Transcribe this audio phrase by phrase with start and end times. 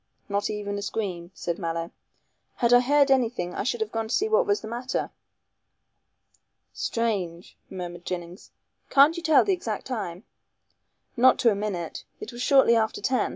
[0.27, 1.91] "Not even a scream," said Mallow;
[2.55, 5.11] "had I heard anything I should have gone to see what was the matter."
[6.73, 8.49] "Strange!" murmured Jennings,
[8.89, 10.23] "can't you tell the exact time?"
[11.15, 12.03] "Not to a minute.
[12.19, 13.29] It was shortly after ten.